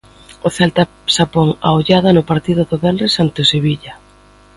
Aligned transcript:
O 0.47 0.49
Celta 0.57 0.83
xa 1.13 1.25
pon 1.33 1.49
a 1.67 1.69
ollada 1.77 2.15
no 2.15 2.27
partido 2.31 2.61
do 2.69 2.77
venres 2.83 3.13
ante 3.23 3.39
o 3.43 3.49
Sevilla. 3.53 3.93